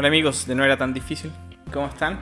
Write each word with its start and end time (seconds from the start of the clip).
Hola 0.00 0.08
amigos, 0.08 0.46
de 0.46 0.54
no 0.54 0.64
era 0.64 0.78
tan 0.78 0.94
difícil. 0.94 1.30
¿Cómo 1.70 1.86
están? 1.86 2.18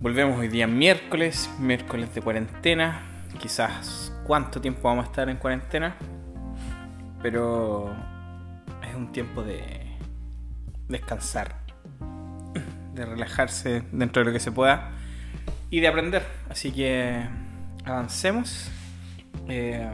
Volvemos 0.00 0.36
hoy 0.36 0.48
día 0.48 0.66
miércoles, 0.66 1.48
miércoles 1.60 2.12
de 2.12 2.22
cuarentena. 2.22 3.02
Quizás 3.38 4.12
cuánto 4.26 4.60
tiempo 4.60 4.80
vamos 4.88 5.04
a 5.04 5.10
estar 5.10 5.28
en 5.28 5.36
cuarentena. 5.36 5.94
Pero 7.22 7.94
es 8.82 8.96
un 8.96 9.12
tiempo 9.12 9.44
de 9.44 9.96
descansar, 10.88 11.54
de 12.94 13.06
relajarse 13.06 13.84
dentro 13.92 14.22
de 14.22 14.26
lo 14.26 14.32
que 14.32 14.40
se 14.40 14.50
pueda 14.50 14.90
y 15.70 15.78
de 15.78 15.86
aprender. 15.86 16.26
Así 16.50 16.72
que 16.72 17.28
avancemos. 17.84 18.72
Eh, 19.46 19.88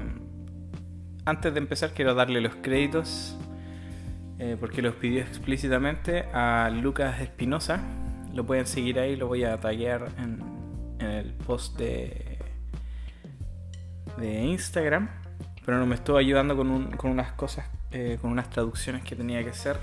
antes 1.27 1.52
de 1.52 1.61
empezar 1.61 1.91
quiero 1.93 2.14
darle 2.14 2.41
los 2.41 2.54
créditos 2.62 3.37
eh, 4.43 4.57
porque 4.59 4.80
los 4.80 4.95
pidió 4.95 5.21
explícitamente 5.21 6.23
a 6.33 6.71
Lucas 6.71 7.21
Espinosa. 7.21 7.79
Lo 8.33 8.47
pueden 8.47 8.66
seguir 8.66 8.99
ahí, 8.99 9.15
lo 9.15 9.27
voy 9.27 9.45
a 9.45 9.61
taggear 9.61 10.09
en, 10.16 10.41
el 10.99 11.35
post 11.35 11.77
de, 11.77 12.39
de 14.16 14.43
Instagram. 14.45 15.11
Pero 15.66 15.79
no 15.79 15.85
me 15.85 15.95
estuvo 15.95 16.16
ayudando 16.16 16.57
con, 16.57 16.89
unas 17.05 17.33
cosas, 17.33 17.66
eh, 17.91 18.16
con 18.23 18.30
unas 18.30 18.49
traducciones 18.49 19.03
que 19.03 19.15
tenía 19.15 19.45
que 19.45 19.51
hacer. 19.51 19.77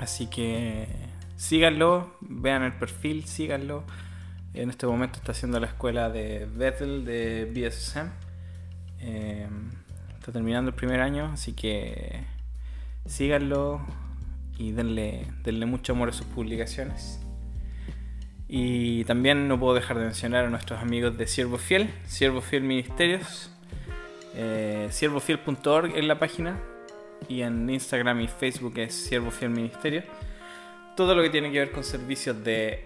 Así 0.00 0.26
que 0.28 0.88
síganlo, 1.36 2.16
vean 2.22 2.62
el 2.62 2.72
perfil, 2.72 3.26
síganlo. 3.26 3.84
En 4.54 4.70
este 4.70 4.86
momento 4.86 5.18
está 5.18 5.32
haciendo 5.32 5.60
la 5.60 5.66
escuela 5.66 6.08
de 6.08 6.48
Bethel 6.50 7.04
de 7.04 7.44
BSSM. 7.52 8.08
Eh, 9.00 9.46
está 10.18 10.32
terminando 10.32 10.70
el 10.70 10.74
primer 10.74 11.00
año, 11.02 11.26
así 11.34 11.52
que 11.52 12.37
síganlo 13.08 13.80
y 14.58 14.72
denle, 14.72 15.26
denle 15.42 15.66
mucho 15.66 15.92
amor 15.92 16.10
a 16.10 16.12
sus 16.12 16.26
publicaciones. 16.26 17.20
Y 18.48 19.04
también 19.04 19.48
no 19.48 19.58
puedo 19.58 19.74
dejar 19.74 19.98
de 19.98 20.04
mencionar 20.04 20.44
a 20.44 20.50
nuestros 20.50 20.80
amigos 20.80 21.18
de 21.18 21.26
Siervo 21.26 21.58
Fiel, 21.58 21.90
Siervo 22.06 22.40
Fiel 22.40 22.62
Ministerios, 22.62 23.50
eh, 24.34 24.88
siervofiel.org 24.90 25.96
en 25.96 26.08
la 26.08 26.18
página 26.18 26.58
y 27.28 27.42
en 27.42 27.68
Instagram 27.68 28.20
y 28.20 28.28
Facebook 28.28 28.78
es 28.78 28.94
Siervo 28.94 29.30
Fiel 29.30 29.50
Ministerio. 29.50 30.02
Todo 30.96 31.14
lo 31.14 31.22
que 31.22 31.30
tiene 31.30 31.50
que 31.50 31.58
ver 31.58 31.72
con 31.72 31.84
servicios 31.84 32.42
de 32.42 32.84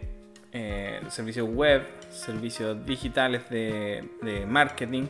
eh, 0.53 1.01
servicios 1.11 1.49
web, 1.49 1.87
servicios 2.11 2.85
digitales 2.85 3.49
de, 3.49 4.09
de 4.23 4.47
marketing, 4.47 5.07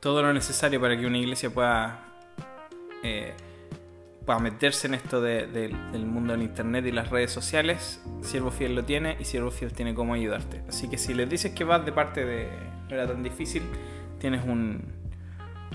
todo 0.00 0.22
lo 0.22 0.32
necesario 0.32 0.80
para 0.80 0.98
que 0.98 1.06
una 1.06 1.18
iglesia 1.18 1.50
pueda 1.50 2.04
eh, 3.02 3.32
para 4.28 4.40
meterse 4.40 4.88
en 4.88 4.92
esto 4.92 5.22
del 5.22 6.04
mundo 6.04 6.34
del 6.34 6.42
internet 6.42 6.84
y 6.84 6.92
las 6.92 7.08
redes 7.08 7.32
sociales, 7.32 8.04
Siervo 8.20 8.50
Fiel 8.50 8.74
lo 8.74 8.84
tiene 8.84 9.16
y 9.18 9.24
Siervo 9.24 9.50
Fiel 9.50 9.72
tiene 9.72 9.94
cómo 9.94 10.12
ayudarte. 10.12 10.62
Así 10.68 10.86
que 10.86 10.98
si 10.98 11.14
les 11.14 11.30
dices 11.30 11.54
que 11.54 11.64
vas 11.64 11.82
de 11.86 11.92
parte 11.92 12.26
de 12.26 12.50
No 12.90 12.94
era 12.94 13.06
tan 13.06 13.22
difícil, 13.22 13.62
tienes 14.18 14.44
un, 14.44 14.82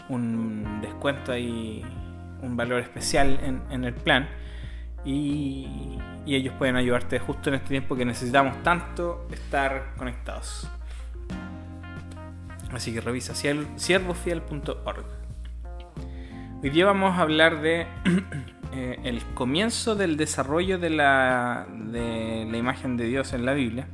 un 0.08 0.82
descuento 0.84 1.32
ahí, 1.32 1.84
un 2.44 2.56
valor 2.56 2.80
especial 2.82 3.40
en, 3.72 3.84
el 3.86 3.96
plan. 3.96 4.30
Y, 5.04 5.98
y, 6.24 6.36
ellos 6.36 6.54
pueden 6.56 6.76
ayudarte 6.76 7.18
justo 7.18 7.50
en 7.50 7.56
este 7.56 7.70
tiempo 7.70 7.96
que 7.96 8.06
necesitamos 8.06 8.62
tanto 8.62 9.28
estar 9.32 9.96
conectados. 9.98 10.70
Así 12.72 12.94
que 12.94 13.02
revisa 13.02 13.34
siervofiel.org. 13.34 15.23
Hoy 16.64 16.70
día 16.70 16.86
vamos 16.86 17.18
a 17.18 17.24
hablar 17.24 17.62
de 17.62 17.88
eh, 18.72 18.98
el 19.04 19.22
comienzo 19.34 19.96
del 19.96 20.16
desarrollo 20.16 20.80
de 20.80 20.90
la, 20.92 21.68
de 21.70 22.48
la 22.50 22.58
imagen 22.58 22.96
de 22.96 23.04
Dios 23.04 23.34
en 23.34 23.46
la 23.46 23.52
Biblia. 23.52 23.90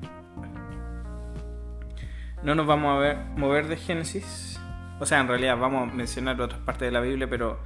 No 2.43 2.53
nos 2.53 2.67
vamos 2.67 2.95
a 2.95 2.99
ver, 2.99 3.17
mover 3.35 3.67
de 3.69 3.75
Génesis. 3.75 4.61
O 4.99 5.07
sea, 5.07 5.19
en 5.19 5.27
realidad 5.27 5.57
vamos 5.57 5.89
a 5.89 5.95
mencionar 5.95 6.39
otras 6.39 6.59
partes 6.59 6.85
de 6.85 6.91
la 6.91 7.01
Biblia, 7.01 7.27
pero, 7.27 7.59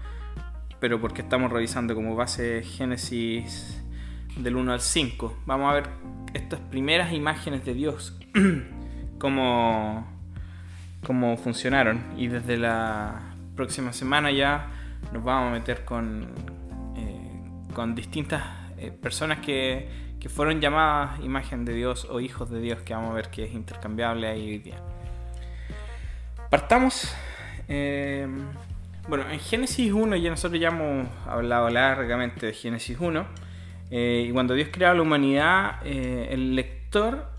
pero 0.79 1.01
porque 1.01 1.21
estamos 1.21 1.51
revisando 1.51 1.95
como 1.95 2.15
base 2.15 2.63
Génesis 2.63 3.83
del 4.37 4.55
1 4.55 4.71
al 4.71 4.79
5. 4.79 5.37
Vamos 5.45 5.69
a 5.69 5.73
ver 5.73 5.89
estas 6.33 6.61
primeras 6.61 7.11
imágenes 7.11 7.65
de 7.65 7.73
Dios, 7.73 8.17
cómo, 9.19 10.07
cómo 11.05 11.35
funcionaron. 11.35 12.01
Y 12.15 12.27
desde 12.27 12.55
la 12.55 13.35
próxima 13.57 13.91
semana 13.91 14.31
ya 14.31 14.79
nos 15.11 15.23
vamos 15.23 15.49
a 15.49 15.51
meter 15.51 15.85
con, 15.85 16.27
eh, 16.95 17.41
con 17.73 17.95
distintas 17.95 18.43
eh, 18.77 18.91
personas 18.91 19.39
que, 19.39 20.03
fueron 20.29 20.61
llamadas 20.61 21.19
imagen 21.19 21.65
de 21.65 21.73
Dios 21.73 22.07
o 22.09 22.21
hijos 22.21 22.49
de 22.49 22.61
Dios, 22.61 22.79
que 22.79 22.93
vamos 22.93 23.11
a 23.11 23.13
ver 23.13 23.29
que 23.29 23.43
es 23.43 23.53
intercambiable 23.53 24.25
ahí 24.25 24.51
hoy 24.51 24.57
día. 24.59 24.77
Partamos. 26.49 27.13
Eh, 27.67 28.25
bueno, 29.09 29.29
en 29.29 29.39
Génesis 29.39 29.91
1 29.91 30.15
ya 30.15 30.29
nosotros 30.29 30.61
ya 30.61 30.69
hemos 30.69 31.09
hablado 31.27 31.69
largamente 31.69 32.45
de 32.45 32.53
Génesis 32.53 32.97
1. 33.01 33.25
y 33.91 34.31
cuando 34.31 34.53
Dios 34.53 34.69
creó 34.71 34.93
la 34.93 35.01
humanidad, 35.01 35.85
el 35.85 36.55
lector 36.55 37.29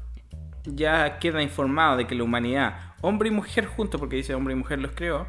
ya 0.66 1.19
queda 1.19 1.42
informado 1.42 1.96
de 1.96 2.06
que 2.06 2.14
la 2.14 2.25
humanidad, 2.25 2.92
hombre 3.00 3.31
y 3.31 3.32
mujer 3.32 3.64
juntos, 3.64 3.98
porque 3.98 4.16
dice 4.16 4.34
hombre 4.34 4.52
y 4.52 4.58
mujer 4.58 4.78
los 4.78 4.92
creó, 4.92 5.26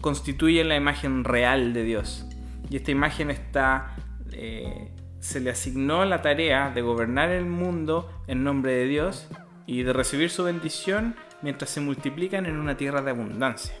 constituyen 0.00 0.68
la 0.68 0.76
imagen 0.76 1.24
real 1.24 1.72
de 1.72 1.84
Dios. 1.84 2.26
Y 2.70 2.76
esta 2.76 2.90
imagen 2.90 3.30
está, 3.30 3.96
eh, 4.32 4.90
se 5.20 5.40
le 5.40 5.50
asignó 5.50 6.04
la 6.04 6.22
tarea 6.22 6.70
de 6.70 6.82
gobernar 6.82 7.30
el 7.30 7.46
mundo 7.46 8.10
en 8.26 8.44
nombre 8.44 8.72
de 8.72 8.86
Dios 8.86 9.28
y 9.66 9.82
de 9.82 9.92
recibir 9.92 10.30
su 10.30 10.44
bendición 10.44 11.16
mientras 11.42 11.70
se 11.70 11.80
multiplican 11.80 12.46
en 12.46 12.56
una 12.56 12.76
tierra 12.76 13.02
de 13.02 13.10
abundancia. 13.10 13.74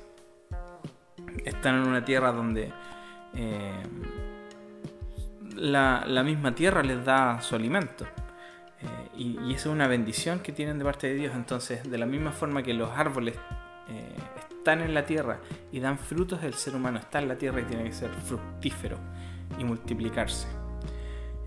Están 1.44 1.82
en 1.82 1.88
una 1.88 2.04
tierra 2.04 2.32
donde 2.32 2.72
eh, 3.34 3.82
la, 5.56 6.22
misma 6.24 6.54
tierra 6.54 6.82
les 6.82 7.04
da 7.04 7.40
su 7.40 7.54
alimento. 7.54 8.06
Eh, 8.80 9.08
y, 9.16 9.38
y, 9.40 9.54
esa 9.54 9.68
es 9.68 9.74
una 9.74 9.88
bendición 9.88 10.40
que 10.40 10.52
tienen 10.52 10.78
de 10.78 10.84
parte 10.84 11.08
de 11.08 11.14
Dios. 11.14 11.34
Entonces, 11.34 11.90
de 11.90 11.98
la 11.98 12.06
misma 12.06 12.32
forma 12.32 12.62
que 12.62 12.74
los 12.74 12.90
árboles 12.90 13.34
están 14.64 14.80
en 14.80 14.94
la 14.94 15.04
tierra 15.04 15.40
y 15.72 15.78
dan 15.78 15.98
frutos, 15.98 16.42
el 16.42 16.54
ser 16.54 16.74
humano 16.74 16.98
está 16.98 17.18
en 17.18 17.28
la 17.28 17.36
tierra 17.36 17.60
y 17.60 17.64
tiene 17.64 17.84
que 17.84 17.92
ser 17.92 18.08
fructífero 18.08 18.96
y 19.58 19.64
multiplicarse. 19.64 20.48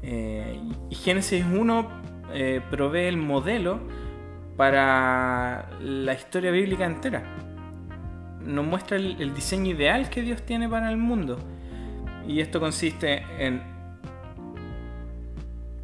Eh, 0.04 0.62
y 0.92 0.94
Génesis 0.94 1.44
1 1.44 1.88
eh, 2.36 2.62
provee 2.70 3.08
el 3.08 3.18
modelo 3.18 3.80
para 4.56 5.68
la 5.82 6.14
historia 6.14 6.52
bíblica 6.52 6.86
entera. 6.86 7.24
Nos 8.46 8.64
muestra 8.64 8.98
el, 8.98 9.34
diseño 9.34 9.72
ideal 9.72 10.12
que 10.12 10.22
Dios 10.22 10.44
tiene 10.44 10.70
para 10.70 10.92
el 10.92 10.98
mundo. 10.98 11.40
Y 12.28 12.40
esto 12.40 12.60
consiste 12.60 13.26
en 13.40 13.64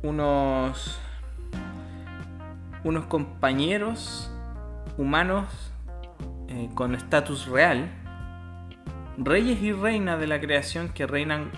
unos, 0.03 0.99
unos 2.83 3.05
compañeros 3.07 4.31
humanos 4.99 5.72
eh, 6.53 6.69
con 6.75 6.93
estatus 6.93 7.47
real, 7.47 7.89
reyes 9.17 9.59
y 9.63 9.71
reinas 9.71 10.19
de 10.19 10.27
la 10.27 10.39
creación 10.39 10.89
que 10.89 11.07
reinan 11.07 11.49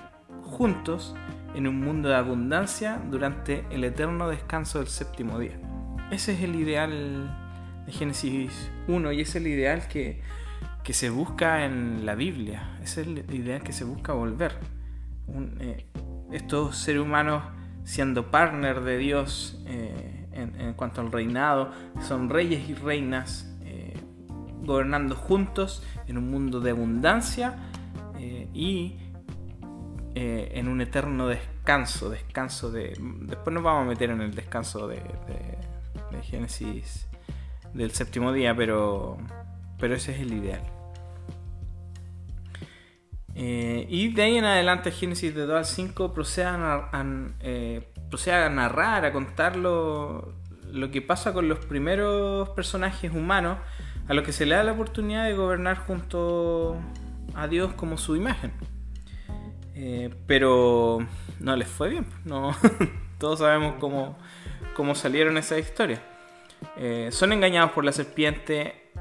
juntos 0.44 1.16
en 1.53 1.67
un 1.67 1.81
mundo 1.81 2.07
de 2.07 2.16
abundancia 2.16 3.01
durante 3.11 3.66
el 3.72 3.83
eterno 3.83 4.29
descanso 4.29 4.79
del 4.79 4.88
séptimo 4.88 5.38
día. 5.38 5.59
Ese 6.11 6.31
es 6.33 6.44
el 6.44 6.56
ideal 6.56 7.83
de 7.85 7.91
Génesis 7.91 8.72
1 8.88 9.11
y 9.11 9.19
es 9.19 9.35
el 9.35 9.47
ideal 9.47 9.88
que, 9.89 10.22
se 10.83 11.09
busca 11.09 11.65
en 11.65 12.06
la 12.06 12.15
Biblia, 12.15 12.77
ese 12.81 13.01
es 13.01 13.07
el 13.07 13.36
ideal 13.36 13.63
que 13.63 13.74
se 13.74 13.83
busca 13.83 14.13
volver. 14.13 14.53
Eh, 15.59 15.88
estos 16.31 16.77
seres 16.77 17.01
humanos 17.01 17.44
siendo 17.83 18.31
partner 18.31 18.81
de 18.81 18.98
Dios 18.98 19.62
eh, 19.68 20.27
en, 20.31 20.74
cuanto 20.74 21.01
al 21.01 21.12
reinado, 21.12 21.71
son 22.01 22.30
reyes 22.30 22.69
y 22.69 22.75
reinas 22.75 23.55
gobernando 24.65 25.15
juntos 25.15 25.83
en 26.07 26.17
un 26.17 26.29
mundo 26.29 26.59
de 26.59 26.71
abundancia 26.71 27.56
eh, 28.17 28.47
y 28.53 28.97
eh, 30.15 30.51
en 30.56 30.67
un 30.67 30.81
eterno 30.81 31.27
descanso, 31.27 32.09
descanso 32.09 32.71
de... 32.71 32.95
Después 33.21 33.53
nos 33.53 33.63
vamos 33.63 33.85
a 33.85 33.89
meter 33.89 34.09
en 34.09 34.21
el 34.21 34.33
descanso 34.33 34.88
de, 34.88 35.01
Génesis 36.23 37.07
del 37.73 37.91
séptimo 37.91 38.31
día, 38.31 38.56
pero, 38.56 39.17
pero 39.77 39.95
ese 39.95 40.13
es 40.13 40.21
el 40.21 40.33
ideal. 40.33 40.62
Eh, 43.35 43.85
y 43.89 44.13
de 44.13 44.21
ahí 44.21 44.38
en 44.38 44.45
adelante 44.45 44.91
Génesis 44.91 45.35
de 45.35 45.45
2 45.45 45.57
al 45.57 45.65
5 45.65 46.13
procede 46.13 46.45
a, 46.45 46.89
a 46.94 48.50
narrar, 48.50 49.03
a 49.03 49.12
contar 49.12 49.57
lo, 49.57 50.33
lo 50.71 50.91
que 50.91 51.01
pasa 51.01 51.33
con 51.33 51.47
los 51.50 51.59
primeros 51.65 52.50
personajes 52.50 53.12
humanos 53.12 53.57
a 54.07 54.13
los 54.13 54.24
que 54.24 54.31
se 54.31 54.46
le 54.46 54.56
da 54.56 54.63
la 54.63 54.74
oportunidad 54.74 55.25
de 55.25 55.34
gobernar 55.34 55.78
junto 55.78 56.78
a 57.34 57.48
Dios 57.48 57.74
como 57.74 57.98
su 57.98 58.16
imagen. 58.16 58.52
Eh, 59.75 60.10
pero 60.25 61.06
no 61.40 61.56
les 61.56 61.68
fue 61.68 61.90
bien. 61.90 62.06
No, 62.24 62.56
todos 63.19 63.40
sabemos 63.40 63.75
cómo, 63.80 64.18
cómo 64.75 64.96
salieron 64.96 65.38
esas 65.38 65.60
historias. 65.60 66.00
Eh, 66.78 67.10
son 67.12 67.34
engañados 67.34 67.72
por 67.72 67.84
la 67.84 67.92
serpiente, 67.92 68.92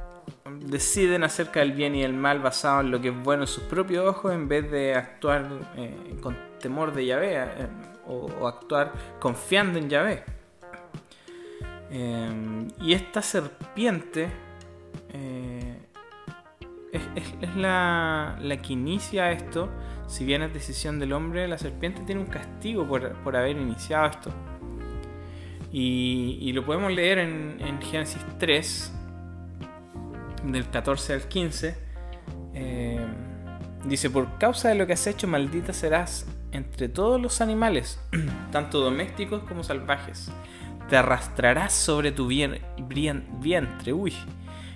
deciden 0.60 1.22
acerca 1.22 1.60
del 1.60 1.72
bien 1.72 1.94
y 1.94 2.02
el 2.02 2.12
mal 2.12 2.40
basado 2.40 2.80
en 2.80 2.90
lo 2.90 3.00
que 3.00 3.08
es 3.08 3.22
bueno 3.22 3.44
en 3.44 3.46
sus 3.46 3.62
propios 3.64 4.06
ojos 4.06 4.32
en 4.32 4.48
vez 4.48 4.70
de 4.70 4.94
actuar 4.94 5.46
eh, 5.76 6.16
con 6.20 6.36
temor 6.58 6.92
de 6.92 7.06
Yahvé 7.06 7.40
o, 8.06 8.26
o, 8.40 8.48
actuar 8.48 8.92
confiando 9.20 9.78
en 9.78 9.88
Yahvé. 9.88 10.24
y 12.80 12.92
esta 12.92 13.22
serpiente 13.22 14.28
es, 16.92 17.02
es, 17.40 17.56
la, 17.56 18.38
que 18.62 18.72
inicia 18.72 19.32
esto. 19.32 19.70
Si 20.06 20.24
bien 20.24 20.42
es 20.42 20.52
decisión 20.52 20.98
del 20.98 21.12
hombre, 21.12 21.48
la 21.48 21.58
serpiente 21.58 22.02
tiene 22.02 22.20
un 22.20 22.26
castigo 22.26 22.86
por, 22.86 23.14
por 23.22 23.36
haber 23.36 23.56
iniciado 23.56 24.06
esto. 24.06 24.30
Y, 25.72 26.52
lo 26.52 26.64
podemos 26.64 26.92
leer 26.92 27.18
en, 27.18 27.82
Génesis 27.82 28.24
3, 28.38 28.92
del 30.44 30.70
14 30.70 31.14
al 31.14 31.22
15. 31.22 31.76
Eh, 32.54 33.04
dice, 33.84 34.08
por 34.08 34.38
causa 34.38 34.68
de 34.68 34.76
lo 34.76 34.86
que 34.86 34.92
has 34.92 35.04
hecho, 35.08 35.26
maldita 35.26 35.72
serás 35.72 36.26
entre 36.52 36.88
todos 36.88 37.20
los 37.20 37.40
animales, 37.40 38.00
tanto 38.52 38.78
domésticos 38.78 39.42
como 39.42 39.64
salvajes. 39.64 40.30
Te 40.88 40.96
arrastrarás 40.96 41.72
sobre 41.72 42.12
tu 42.12 42.28
vientre, 42.28 43.92
uy, 43.92 44.14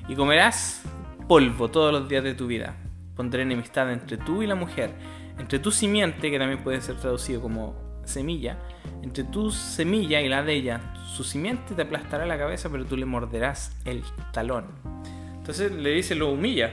y 0.08 0.14
comerás 0.14 0.82
polvo 1.28 1.68
todos 1.68 1.92
los 1.92 2.08
días 2.08 2.24
de 2.24 2.34
tu 2.34 2.46
vida. 2.46 2.76
Pondré 3.14 3.42
enemistad 3.42 3.92
entre 3.92 4.16
tú 4.16 4.42
y 4.42 4.46
la 4.46 4.54
mujer, 4.54 4.90
entre 5.38 5.58
tu 5.58 5.70
simiente, 5.70 6.30
que 6.30 6.38
también 6.38 6.62
puede 6.62 6.80
ser 6.80 6.96
traducido 6.96 7.40
como 7.40 7.74
semilla, 8.04 8.58
entre 9.02 9.24
tu 9.24 9.50
semilla 9.50 10.20
y 10.20 10.28
la 10.28 10.42
de 10.42 10.54
ella, 10.54 10.80
su 11.06 11.24
simiente 11.24 11.74
te 11.74 11.82
aplastará 11.82 12.26
la 12.26 12.38
cabeza, 12.38 12.70
pero 12.70 12.84
tú 12.84 12.96
le 12.96 13.04
morderás 13.04 13.76
el 13.84 14.02
talón. 14.32 14.66
Entonces 15.36 15.72
le 15.72 15.90
dice, 15.90 16.14
lo 16.14 16.30
humilla. 16.30 16.72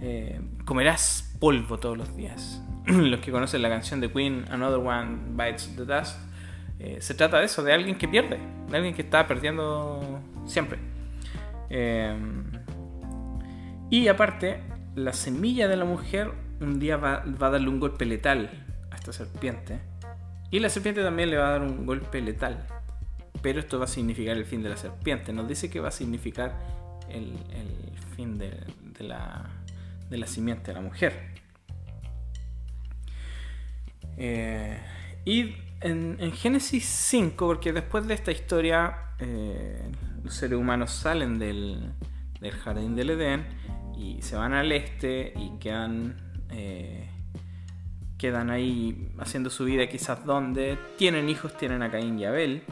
Eh, 0.00 0.40
comerás 0.64 1.34
polvo 1.40 1.78
todos 1.78 1.96
los 1.96 2.16
días. 2.16 2.62
los 2.86 3.20
que 3.20 3.30
conocen 3.30 3.62
la 3.62 3.68
canción 3.68 4.00
de 4.00 4.10
Queen, 4.10 4.44
Another 4.50 4.78
One 4.78 5.18
Bites 5.30 5.74
the 5.76 5.84
Dust, 5.84 6.16
eh, 6.78 6.98
se 7.00 7.14
trata 7.14 7.38
de 7.38 7.46
eso, 7.46 7.62
de 7.62 7.72
alguien 7.72 7.96
que 7.96 8.06
pierde, 8.06 8.38
de 8.68 8.76
alguien 8.76 8.94
que 8.94 9.02
está 9.02 9.26
perdiendo 9.26 10.00
siempre. 10.46 10.78
Eh, 11.70 12.16
y 13.90 14.08
aparte, 14.08 14.62
la 14.94 15.12
semilla 15.12 15.68
de 15.68 15.76
la 15.76 15.84
mujer 15.84 16.32
un 16.60 16.78
día 16.78 16.96
va, 16.96 17.22
a 17.22 17.50
darle 17.50 17.68
un 17.68 17.80
golpe 17.80 18.04
letal 18.04 18.50
a 18.90 18.96
esta 18.96 19.12
serpiente 19.12 19.80
y 20.50 20.60
la 20.60 20.68
serpiente 20.68 21.02
también 21.02 21.30
le 21.30 21.36
va 21.36 21.48
a 21.48 21.50
dar 21.52 21.62
un 21.62 21.86
golpe 21.86 22.20
letal. 22.20 22.66
Pero 23.42 23.60
esto 23.60 23.78
va 23.78 23.84
a 23.84 23.88
significar 23.88 24.36
el 24.36 24.44
fin 24.44 24.62
de 24.62 24.70
la 24.70 24.76
serpiente. 24.76 25.32
Nos 25.32 25.46
dice 25.46 25.70
que 25.70 25.78
va 25.78 25.88
a 25.88 25.92
significar 25.92 26.58
el, 27.08 27.34
fin 28.16 28.36
de, 28.36 28.50
la, 28.98 29.48
de, 30.10 30.26
simiente 30.26 30.68
de 30.68 30.74
la 30.74 30.80
mujer. 30.80 31.34
Eh, 34.16 34.80
y 35.24 35.54
en, 35.80 36.16
en, 36.18 36.32
Génesis 36.32 36.84
5, 36.84 37.46
porque 37.46 37.72
después 37.72 38.06
de 38.08 38.14
esta 38.14 38.32
historia 38.32 39.12
eh, 39.20 39.92
los 40.28 40.34
seres 40.34 40.58
humanos 40.58 40.90
salen 40.90 41.38
del, 41.38 41.90
del, 42.38 42.52
jardín 42.52 42.94
del 42.94 43.08
Edén 43.08 43.46
y 43.96 44.20
se 44.20 44.36
van 44.36 44.52
al 44.52 44.70
este 44.72 45.32
y 45.34 45.58
quedan... 45.58 46.16
Eh, 46.50 47.08
quedan 48.18 48.50
ahí 48.50 49.12
haciendo 49.20 49.48
su 49.48 49.64
vida 49.64 49.86
quizás 49.88 50.26
donde 50.26 50.76
tienen 50.96 51.28
hijos, 51.28 51.56
tienen 51.56 51.82
a 51.82 51.90
Caín 51.90 52.18
y 52.18 52.24
Abel. 52.24 52.64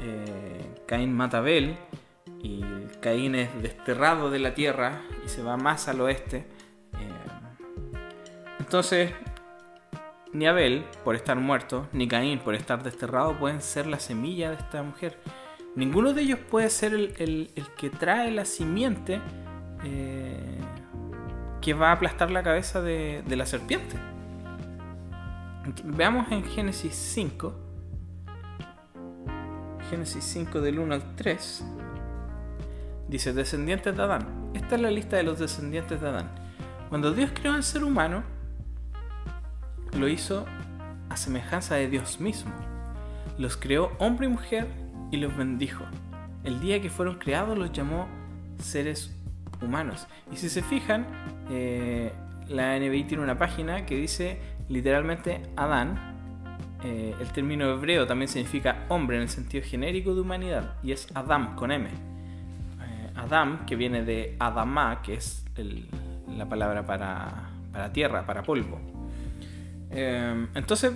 Eh, 0.00 0.74
Caín 0.86 1.14
mata 1.14 1.38
a 1.38 1.40
Abel 1.40 1.78
y 2.42 2.62
Caín 3.00 3.34
es 3.36 3.62
desterrado 3.62 4.30
de 4.30 4.38
la 4.38 4.52
tierra 4.52 5.00
y 5.24 5.28
se 5.30 5.42
va 5.42 5.56
más 5.56 5.88
al 5.88 6.02
oeste. 6.02 6.46
Eh, 6.92 7.62
entonces, 8.58 9.12
ni 10.34 10.46
Abel, 10.46 10.84
por 11.04 11.16
estar 11.16 11.38
muerto, 11.38 11.88
ni 11.92 12.06
Caín, 12.06 12.38
por 12.40 12.54
estar 12.54 12.82
desterrado, 12.82 13.38
pueden 13.38 13.62
ser 13.62 13.86
la 13.86 13.98
semilla 13.98 14.50
de 14.50 14.56
esta 14.56 14.82
mujer. 14.82 15.18
Ninguno 15.76 16.14
de 16.14 16.22
ellos 16.22 16.38
puede 16.38 16.70
ser 16.70 16.94
el, 16.94 17.50
que 17.76 17.90
trae 17.90 18.30
la 18.30 18.46
simiente 18.46 19.20
eh, 19.84 20.58
que 21.60 21.74
va 21.74 21.90
a 21.90 21.92
aplastar 21.92 22.30
la 22.30 22.42
cabeza 22.42 22.80
de, 22.80 23.22
de 23.26 23.36
la 23.36 23.44
serpiente. 23.44 23.96
Veamos 25.84 26.32
en 26.32 26.44
Génesis 26.44 26.94
5. 26.94 27.54
Génesis 29.90 30.24
5 30.24 30.62
del 30.62 30.78
1 30.78 30.94
al 30.94 31.14
3. 31.14 31.64
Dice, 33.08 33.34
descendientes 33.34 33.94
de 33.94 34.02
Adán. 34.02 34.50
Esta 34.54 34.76
es 34.76 34.80
la 34.80 34.90
lista 34.90 35.16
de 35.16 35.24
los 35.24 35.38
descendientes 35.38 36.00
de 36.00 36.08
Adán. 36.08 36.30
Cuando 36.88 37.12
Dios 37.12 37.30
creó 37.34 37.52
al 37.52 37.62
ser 37.62 37.84
humano, 37.84 38.22
lo 39.98 40.08
hizo 40.08 40.46
a 41.10 41.16
semejanza 41.18 41.74
de 41.74 41.88
Dios 41.88 42.18
mismo. 42.18 42.52
Los 43.36 43.58
creó 43.58 43.92
hombre 43.98 44.26
y 44.26 44.30
mujer 44.30 44.85
y 45.10 45.16
los 45.16 45.36
bendijo. 45.36 45.84
El 46.44 46.60
día 46.60 46.80
que 46.80 46.90
fueron 46.90 47.18
creados 47.18 47.56
los 47.58 47.72
llamó 47.72 48.06
seres 48.58 49.14
humanos. 49.60 50.06
Y 50.32 50.36
si 50.36 50.48
se 50.48 50.62
fijan, 50.62 51.06
eh, 51.50 52.12
la 52.48 52.78
NBI 52.78 53.04
tiene 53.04 53.22
una 53.22 53.38
página 53.38 53.86
que 53.86 53.96
dice 53.96 54.38
literalmente 54.68 55.42
Adán, 55.56 56.16
eh, 56.84 57.14
el 57.20 57.28
término 57.32 57.70
hebreo 57.70 58.06
también 58.06 58.28
significa 58.28 58.84
hombre 58.88 59.16
en 59.16 59.22
el 59.22 59.28
sentido 59.28 59.64
genérico 59.66 60.14
de 60.14 60.20
humanidad 60.20 60.74
y 60.82 60.92
es 60.92 61.08
Adam 61.14 61.56
con 61.56 61.72
M. 61.72 61.88
Eh, 61.88 63.10
Adam, 63.16 63.64
que 63.66 63.76
viene 63.76 64.04
de 64.04 64.36
Adamá, 64.38 65.00
que 65.02 65.14
es 65.14 65.44
la 66.28 66.48
palabra 66.48 66.84
para, 66.84 67.50
para, 67.72 67.92
tierra, 67.92 68.26
para 68.26 68.42
polvo. 68.42 68.78
Eh, 69.90 70.46
entonces, 70.54 70.92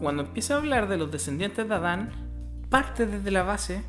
cuando 0.00 0.22
empieza 0.22 0.54
a 0.54 0.58
hablar 0.58 0.88
de 0.88 0.96
los 0.96 1.10
descendientes 1.10 1.68
de 1.68 1.74
Adán, 1.74 2.10
parte 2.74 3.06
desde 3.06 3.30
la 3.30 3.44
base 3.44 3.84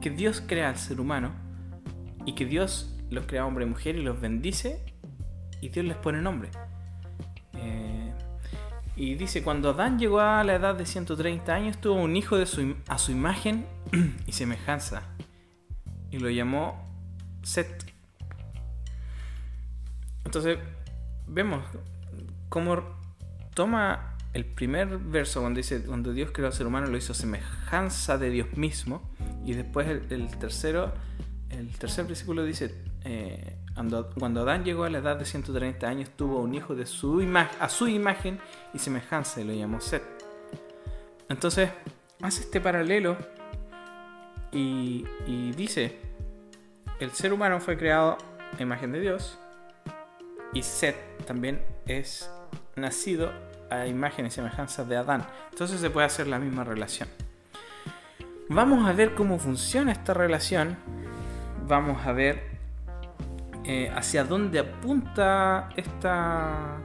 que 0.00 0.10
Dios 0.10 0.42
crea 0.44 0.70
al 0.70 0.76
ser 0.76 1.00
humano 1.00 1.30
y 2.24 2.34
que 2.34 2.44
Dios 2.44 2.98
los 3.10 3.26
crea 3.26 3.46
hombre 3.46 3.64
y 3.64 3.68
mujer 3.68 3.94
y 3.94 4.02
los 4.02 4.20
bendice 4.20 4.84
y 5.60 5.68
Dios 5.68 5.86
les 5.86 5.96
pone 5.96 6.20
nombre. 6.20 6.50
Eh, 7.52 8.12
y 8.96 9.14
dice, 9.14 9.44
cuando 9.44 9.70
Adán 9.70 10.00
llegó 10.00 10.18
a 10.18 10.42
la 10.42 10.56
edad 10.56 10.74
de 10.74 10.84
130 10.84 11.54
años, 11.54 11.80
tuvo 11.80 11.94
un 12.02 12.16
hijo 12.16 12.36
de 12.36 12.46
su, 12.46 12.74
a 12.88 12.98
su 12.98 13.12
imagen 13.12 13.64
y 14.26 14.32
semejanza. 14.32 15.04
Y 16.10 16.18
lo 16.18 16.28
llamó 16.28 16.90
Set. 17.44 17.94
Entonces, 20.24 20.58
vemos 21.28 21.64
cómo 22.48 22.82
toma 23.54 24.15
el 24.36 24.44
primer 24.44 24.98
verso 24.98 25.40
cuando 25.40 25.56
dice, 25.56 25.82
cuando 25.82 26.12
Dios 26.12 26.30
creó 26.30 26.48
al 26.48 26.52
ser 26.52 26.66
humano, 26.66 26.88
lo 26.88 26.98
hizo 26.98 27.14
semejanza 27.14 28.18
de 28.18 28.28
Dios 28.28 28.54
mismo. 28.54 29.00
Y 29.46 29.54
después 29.54 29.88
el, 29.88 30.28
tercero, 30.36 30.92
el 31.48 31.70
tercer 31.78 32.04
versículo 32.04 32.44
dice, 32.44 32.74
eh, 33.04 33.56
cuando 34.18 34.42
Adán 34.42 34.62
llegó 34.62 34.84
a 34.84 34.90
la 34.90 34.98
edad 34.98 35.16
de 35.16 35.24
130 35.24 35.88
años, 35.88 36.10
tuvo 36.16 36.40
un 36.40 36.54
hijo 36.54 36.74
de 36.74 36.84
su 36.84 37.26
a 37.58 37.68
su 37.70 37.88
imagen 37.88 38.38
y 38.74 38.78
semejanza 38.78 39.40
y 39.40 39.44
lo 39.44 39.54
llamó 39.54 39.80
Seth. 39.80 40.04
Entonces, 41.30 41.70
hace 42.20 42.42
este 42.42 42.60
paralelo 42.60 43.16
y, 44.52 45.06
y 45.26 45.52
dice, 45.52 45.96
el 47.00 47.10
ser 47.12 47.32
humano 47.32 47.58
fue 47.58 47.78
creado 47.78 48.18
a 48.58 48.62
imagen 48.62 48.92
de 48.92 49.00
Dios 49.00 49.38
y 50.52 50.62
Seth 50.62 51.24
también 51.24 51.64
es 51.86 52.30
nacido 52.76 53.32
a 53.70 53.86
imagen 53.86 54.26
y 54.26 54.30
semejanza 54.30 54.84
de 54.84 54.96
Adán. 54.96 55.26
Entonces 55.50 55.80
se 55.80 55.90
puede 55.90 56.06
hacer 56.06 56.26
la 56.26 56.38
misma 56.38 56.64
relación. 56.64 57.08
Vamos 58.48 58.88
a 58.88 58.92
ver 58.92 59.14
cómo 59.14 59.38
funciona 59.38 59.92
esta 59.92 60.14
relación. 60.14 60.76
Vamos 61.66 62.06
a 62.06 62.12
ver 62.12 62.56
eh, 63.64 63.90
hacia 63.92 64.22
dónde 64.22 64.60
apunta 64.60 65.70
esta, 65.74 66.78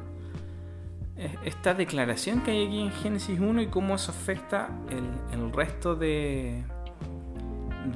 eh, 1.15 1.35
esta 1.45 1.75
declaración 1.75 2.41
que 2.41 2.49
hay 2.49 2.65
aquí 2.65 2.81
en 2.81 2.91
Génesis 2.91 3.39
1 3.39 3.61
y 3.61 3.67
cómo 3.67 3.93
eso 3.93 4.11
afecta 4.11 4.69
el, 4.89 5.39
el 5.39 5.53
resto 5.53 5.95
de, 5.95 6.63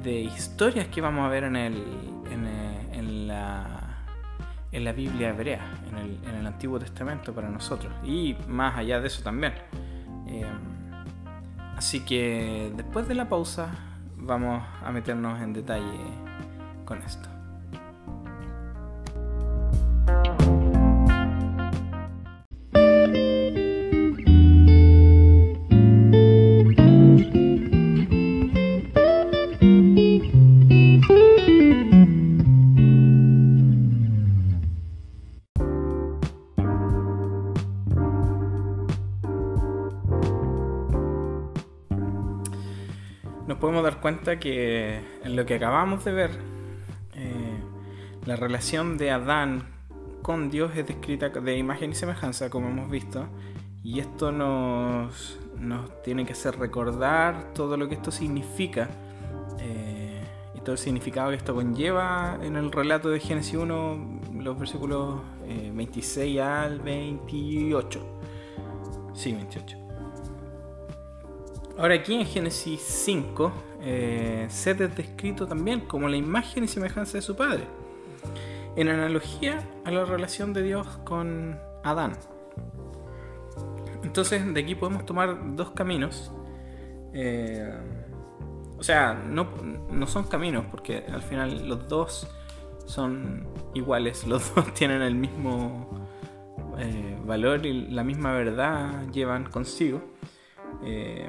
de, 0.04 0.20
historias 0.20 0.86
que 0.86 1.00
vamos 1.00 1.26
a 1.26 1.28
ver 1.28 1.42
en, 1.42 1.56
el, 1.56 1.74
en, 2.30 2.46
eh, 2.46 2.88
en, 2.92 3.26
la, 3.26 3.75
en 4.72 4.84
la 4.84 4.92
Biblia 4.92 5.30
hebrea, 5.30 5.64
en 5.90 6.34
el, 6.34 6.46
Antiguo 6.46 6.78
Testamento 6.78 7.34
para 7.34 7.48
nosotros 7.48 7.92
y 8.04 8.36
más 8.48 8.76
allá 8.76 9.00
de 9.00 9.08
eso 9.08 9.22
también. 9.22 9.52
Eh, 10.26 10.44
así 11.76 12.00
que 12.00 12.72
después 12.74 13.08
de 13.08 13.14
la 13.14 13.28
pausa 13.28 13.68
vamos 14.16 14.62
a 14.82 14.90
meternos 14.90 15.40
en 15.42 15.52
detalle 15.52 16.00
con 16.84 17.02
esto. 17.02 17.28
Cuenta 44.26 44.40
que 44.40 45.00
en 45.22 45.36
lo 45.36 45.46
que 45.46 45.54
acabamos 45.54 46.04
de 46.04 46.12
ver, 46.12 46.30
eh, 47.14 47.60
la 48.24 48.34
relación 48.34 48.98
de 48.98 49.12
Adán 49.12 49.68
con 50.22 50.50
Dios 50.50 50.72
es 50.76 50.84
descrita 50.84 51.28
de 51.28 51.56
imagen 51.56 51.92
y 51.92 51.94
semejanza, 51.94 52.50
como 52.50 52.68
hemos 52.68 52.90
visto, 52.90 53.26
y 53.84 54.00
esto 54.00 54.32
nos, 54.32 55.38
nos 55.60 56.02
tiene 56.02 56.26
que 56.26 56.32
hacer 56.32 56.58
recordar 56.58 57.52
todo 57.54 57.76
lo 57.76 57.88
que 57.88 57.94
esto 57.94 58.10
significa 58.10 58.88
eh, 59.60 60.20
y 60.56 60.60
todo 60.60 60.72
el 60.72 60.78
significado 60.78 61.30
que 61.30 61.36
esto 61.36 61.54
conlleva 61.54 62.36
en 62.42 62.56
el 62.56 62.72
relato 62.72 63.10
de 63.10 63.20
Génesis 63.20 63.54
1, 63.54 64.20
los 64.42 64.58
versículos 64.58 65.20
26 65.46 66.36
eh, 66.36 66.42
al 66.42 66.80
28. 66.80 68.00
Sí, 69.14 69.32
28. 69.34 69.85
Ahora 71.78 71.94
aquí 71.94 72.14
en 72.14 72.24
Génesis 72.24 72.80
5, 72.80 73.52
eh, 73.82 74.46
Seth 74.48 74.80
es 74.80 74.96
descrito 74.96 75.46
también 75.46 75.80
como 75.80 76.08
la 76.08 76.16
imagen 76.16 76.64
y 76.64 76.68
semejanza 76.68 77.18
de 77.18 77.22
su 77.22 77.36
padre, 77.36 77.64
en 78.76 78.88
analogía 78.88 79.62
a 79.84 79.90
la 79.90 80.06
relación 80.06 80.54
de 80.54 80.62
Dios 80.62 80.86
con 81.04 81.60
Adán. 81.84 82.12
Entonces 84.02 84.54
de 84.54 84.58
aquí 84.58 84.74
podemos 84.74 85.04
tomar 85.04 85.54
dos 85.54 85.72
caminos. 85.72 86.32
Eh, 87.12 87.70
o 88.78 88.82
sea, 88.82 89.12
no, 89.12 89.48
no, 89.90 90.06
son 90.06 90.24
caminos, 90.24 90.64
porque 90.70 91.04
al 91.12 91.22
final 91.22 91.68
los 91.68 91.88
dos 91.88 92.26
son 92.86 93.46
iguales, 93.74 94.26
los 94.26 94.54
dos 94.54 94.72
tienen 94.72 95.02
el 95.02 95.14
mismo 95.14 96.08
eh, 96.78 97.18
valor 97.26 97.66
y 97.66 97.90
la 97.90 98.02
misma 98.02 98.32
verdad 98.32 99.10
llevan 99.12 99.44
consigo. 99.44 100.02
Eh, 100.82 101.28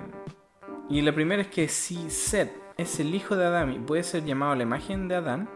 y 0.89 1.01
la 1.01 1.13
primera 1.13 1.41
es 1.41 1.49
que 1.49 1.67
si 1.67 2.09
Seth 2.09 2.51
es 2.77 2.99
el 2.99 3.13
hijo 3.13 3.35
de 3.35 3.45
Adán 3.45 3.73
y 3.73 3.79
puede 3.79 4.03
ser 4.03 4.23
llamado 4.23 4.55
la 4.55 4.63
imagen 4.63 5.07
de 5.07 5.15
Adán, 5.15 5.49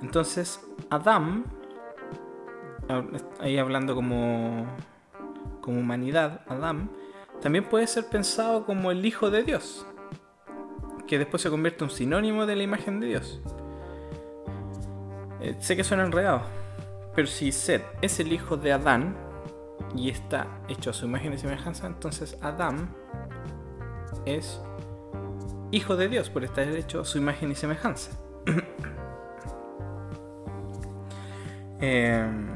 entonces 0.00 0.60
Adán, 0.90 1.44
ahí 3.40 3.58
hablando 3.58 3.94
como, 3.94 4.66
como 5.60 5.80
humanidad, 5.80 6.40
Adán, 6.46 6.90
también 7.40 7.64
puede 7.64 7.86
ser 7.86 8.06
pensado 8.06 8.64
como 8.64 8.90
el 8.90 9.04
hijo 9.04 9.30
de 9.30 9.42
Dios, 9.42 9.86
que 11.06 11.18
después 11.18 11.42
se 11.42 11.50
convierte 11.50 11.84
en 11.84 11.90
un 11.90 11.96
sinónimo 11.96 12.46
de 12.46 12.56
la 12.56 12.62
imagen 12.62 13.00
de 13.00 13.08
Dios. 13.08 13.40
Eh, 15.40 15.56
sé 15.58 15.76
que 15.76 15.84
suena 15.84 16.04
enredado, 16.04 16.42
pero 17.14 17.26
si 17.26 17.52
Seth 17.52 17.84
es 18.00 18.20
el 18.20 18.32
hijo 18.32 18.56
de 18.56 18.72
Adán 18.72 19.16
y 19.94 20.08
está 20.08 20.46
hecho 20.68 20.90
a 20.90 20.92
su 20.92 21.06
imagen 21.06 21.32
y 21.34 21.38
semejanza, 21.38 21.86
entonces 21.86 22.38
Adán 22.40 22.94
es 24.26 24.60
hijo 25.70 25.96
de 25.96 26.08
Dios 26.08 26.30
por 26.30 26.44
estar 26.44 26.68
hecho 26.68 27.00
a 27.00 27.04
su 27.04 27.18
imagen 27.18 27.50
y 27.50 27.54
semejanza. 27.54 28.12
Em, 31.84 32.46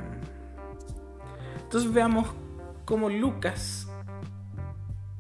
entonces 1.63 1.93
veamos 1.93 2.29
cómo 2.85 3.09
Lucas 3.09 3.89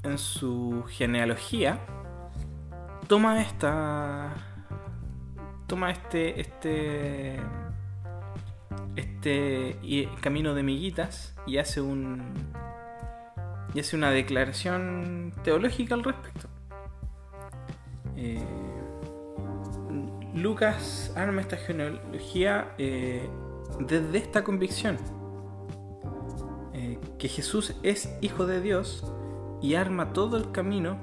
en 0.04 0.16
su 0.16 0.84
genealogía 0.86 1.80
toma 3.08 3.42
esta 3.42 4.32
toma 5.66 5.90
este 5.90 6.40
este 6.40 7.40
este 8.94 10.08
camino 10.20 10.54
de 10.54 10.62
miguitas 10.62 11.34
y 11.44 11.58
hace 11.58 11.80
un 11.80 12.22
y 13.74 13.80
hace 13.80 13.96
una 13.96 14.10
declaración 14.10 15.32
teológica 15.42 15.94
al 15.94 16.04
respecto. 16.04 16.48
Eh, 18.16 18.40
Lucas 20.34 21.12
arma 21.16 21.40
esta 21.40 21.56
genealogía 21.56 22.74
eh, 22.78 23.28
desde 23.80 24.18
esta 24.18 24.44
convicción 24.44 24.98
eh, 26.72 26.98
que 27.18 27.28
Jesús 27.28 27.74
es 27.82 28.14
hijo 28.20 28.46
de 28.46 28.60
Dios 28.60 29.04
y 29.60 29.74
arma 29.74 30.12
todo 30.12 30.36
el 30.36 30.50
camino 30.50 30.98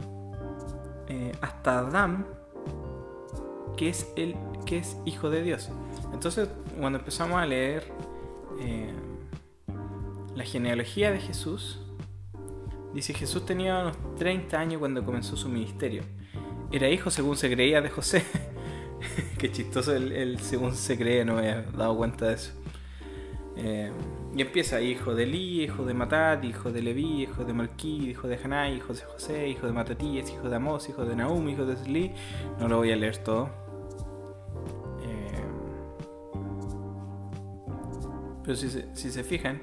hasta 1.41 1.79
Adán 1.79 2.25
que 3.77 3.89
es 3.89 4.11
el 4.15 4.35
que 4.65 4.79
es 4.79 4.97
hijo 5.05 5.29
de 5.29 5.43
Dios. 5.43 5.69
Entonces, 6.11 6.49
cuando 6.79 6.97
empezamos 6.99 7.37
a 7.37 7.45
leer 7.45 7.91
la 10.35 10.43
genealogía 10.43 11.11
de 11.11 11.19
Jesús, 11.19 11.82
Dice, 12.93 13.13
Jesús 13.13 13.45
tenía 13.45 13.79
unos 13.79 13.97
30 14.17 14.59
años 14.59 14.79
cuando 14.79 15.03
comenzó 15.03 15.35
su 15.35 15.49
ministerio. 15.49 16.03
Era 16.71 16.89
hijo, 16.89 17.09
según 17.09 17.35
se 17.35 17.49
creía, 17.51 17.81
de 17.81 17.89
José. 17.89 18.23
Qué 19.37 19.51
chistoso 19.51 19.95
el, 19.95 20.39
según 20.39 20.75
se 20.75 20.97
cree, 20.97 21.25
no 21.25 21.35
me 21.35 21.39
había 21.39 21.61
dado 21.71 21.97
cuenta 21.97 22.27
de 22.27 22.33
eso. 22.35 22.51
Eh, 23.55 23.91
y 24.35 24.41
empieza 24.41 24.81
hijo 24.81 25.13
de 25.13 25.23
Eli, 25.23 25.63
hijo 25.63 25.85
de 25.85 25.93
Matat, 25.93 26.43
hijo 26.43 26.71
de 26.71 26.81
Leví, 26.81 27.23
hijo 27.23 27.43
de 27.45 27.53
Malquí, 27.53 28.09
hijo 28.09 28.27
de 28.27 28.39
Haná, 28.43 28.69
hijo 28.69 28.93
de 28.93 29.01
José, 29.01 29.47
hijo 29.47 29.67
de 29.67 29.73
Matatías, 29.73 30.29
hijo 30.31 30.49
de 30.49 30.55
Amós, 30.55 30.89
hijo 30.89 31.05
de 31.05 31.15
Nahum, 31.15 31.47
hijo 31.49 31.65
de 31.65 31.75
Zli. 31.75 32.11
No 32.59 32.67
lo 32.67 32.77
voy 32.77 32.91
a 32.91 32.95
leer 32.95 33.17
todo. 33.17 33.49
Eh, 35.03 35.43
pero 38.43 38.55
si 38.55 38.69
si 38.69 39.11
se 39.11 39.23
fijan, 39.23 39.61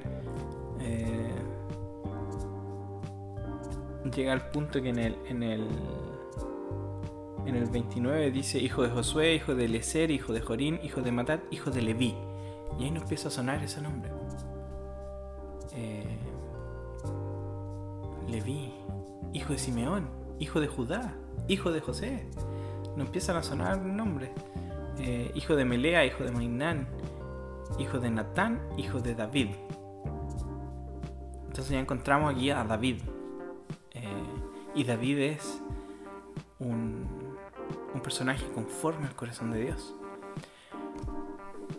llega 4.15 4.33
al 4.33 4.51
punto 4.51 4.81
que 4.83 4.89
en 4.89 4.99
el, 4.99 5.17
en 5.29 5.43
el, 5.43 5.69
en 7.47 7.57
el 7.57 7.67
29 7.67 8.31
dice 8.31 8.59
hijo 8.59 8.83
de 8.83 8.91
Josué, 8.91 9.35
hijo 9.35 9.55
de 9.55 9.69
Leser, 9.69 10.11
hijo 10.11 10.33
de 10.33 10.41
Jorín, 10.41 10.81
hijo 10.83 11.03
de 11.03 11.13
Matat, 11.13 11.41
hijo 11.51 11.71
de 11.71 11.83
Leví. 11.83 12.15
Y 12.79 12.85
ahí 12.85 12.91
nos 12.91 13.03
empieza 13.03 13.29
a 13.29 13.31
sonar 13.31 13.63
ese 13.63 13.81
nombre. 13.81 14.11
Eh, 15.75 16.19
Leví, 18.29 18.73
hijo 19.33 19.53
de 19.53 19.59
Simeón, 19.59 20.09
hijo 20.39 20.61
de 20.61 20.69
Judá, 20.69 21.15
hijo 21.49 21.73
de 21.73 21.81
José. 21.81 22.27
Nos 22.97 23.07
empiezan 23.07 23.37
a 23.37 23.43
sonar 23.43 23.81
nombres. 23.81 24.31
Eh, 24.99 25.31
hijo 25.35 25.57
de 25.57 25.65
Melea, 25.65 26.05
hijo 26.05 26.25
de 26.25 26.31
Mainán, 26.31 26.87
hijo 27.79 27.99
de 27.99 28.11
Natán, 28.11 28.61
hijo 28.77 29.01
de 29.01 29.15
David. 29.15 29.49
Entonces 31.47 31.71
ya 31.71 31.81
encontramos 31.81 32.35
aquí 32.35 32.51
a 32.51 32.63
David, 32.65 33.01
y 34.75 34.85
David 34.85 35.19
es 35.19 35.61
un, 36.59 37.09
personaje 38.03 38.47
conforme 38.55 39.07
al 39.07 39.15
corazón 39.15 39.53
de 39.53 39.61
Dios. 39.61 39.95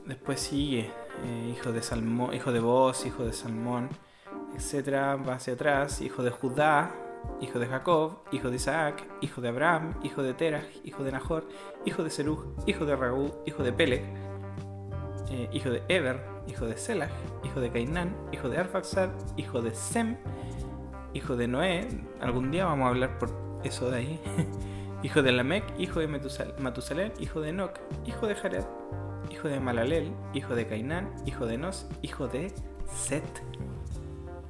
Después 0.06 0.40
sigue 0.40 0.92
eh, 1.24 1.56
hijo 1.56 1.72
de 1.72 1.82
Salmón, 1.82 2.34
hijo 2.36 2.52
de 2.52 2.60
Boz, 2.60 3.06
hijo 3.08 3.26
de 3.26 3.34
Salmón, 3.34 3.90
etcétera, 4.56 5.16
va 5.16 5.36
hacia 5.36 5.54
atrás, 5.54 6.02
hijo 6.02 6.22
de 6.22 6.30
Judá, 6.30 6.92
hijo 7.42 7.60
de 7.60 7.68
Jacob, 7.68 8.20
hijo 8.32 8.50
de 8.50 8.58
Isaac, 8.58 9.04
hijo 9.22 9.42
de 9.42 9.50
Abraham, 9.50 9.96
hijo 10.04 10.22
de 10.22 10.34
Terah, 10.34 10.64
hijo 10.84 11.04
de 11.04 11.12
Nahor, 11.12 11.48
hijo 11.86 12.04
de 12.04 12.12
Serug, 12.12 12.54
hijo 12.68 12.86
de 12.86 12.96
Raúl, 12.96 13.34
hijo 13.46 13.64
de 13.64 13.74
Peleg, 13.74 14.04
eh, 15.32 15.50
hijo 15.52 15.70
de 15.70 15.82
Eber, 15.88 16.24
hijo 16.48 16.66
de 16.66 16.78
Selah, 16.78 17.10
hijo 17.44 17.60
de 17.60 17.72
Cainán, 17.72 18.16
hijo 18.32 18.50
de 18.50 18.58
Arfaxad, 18.58 19.10
hijo 19.38 19.62
de 19.62 19.74
Sem, 19.74 20.18
hijo 21.14 21.36
de 21.36 21.48
Noé, 21.48 21.88
algún 22.20 22.52
día 22.52 22.66
vamos 22.66 22.86
a 22.86 22.90
hablar 22.90 23.18
por 23.18 23.32
eso 23.64 23.90
de 23.90 23.98
ahí, 23.98 24.20
hijo 25.04 25.22
de 25.22 25.32
Lamec, 25.32 25.64
hijo 25.80 26.00
de 26.00 26.08
Matusalén, 26.08 27.14
hijo 27.20 27.42
de 27.42 27.50
Enoch, 27.50 27.80
hijo 28.06 28.28
de 28.28 28.36
Jared, 28.36 28.66
hijo 29.30 29.48
de 29.48 29.60
Malalel, 29.60 30.14
hijo 30.34 30.56
de 30.56 30.68
Cainán, 30.68 31.14
hijo 31.26 31.46
de 31.46 31.58
Nos, 31.58 31.88
hijo 32.02 32.28
de 32.28 32.54
Set, 32.94 33.44